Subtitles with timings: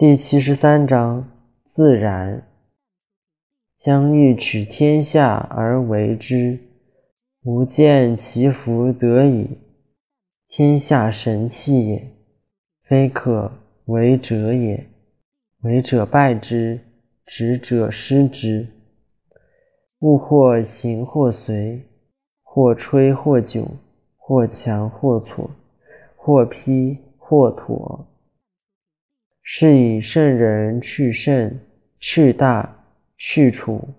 [0.00, 1.28] 第七十三章
[1.62, 2.46] 自然。
[3.76, 6.58] 将欲取天下而为之，
[7.44, 9.58] 吾见其福得矣。
[10.48, 12.12] 天下神器也，
[12.82, 13.52] 非可
[13.84, 14.86] 为者也。
[15.64, 16.80] 为者败之，
[17.26, 18.68] 执者失之。
[19.98, 21.82] 物或行或随，
[22.42, 23.66] 或吹或窘，
[24.16, 25.50] 或强或挫，
[26.16, 28.06] 或披或妥。
[29.52, 31.58] 是以圣人去圣、
[31.98, 32.84] 去大、
[33.18, 33.92] 去处、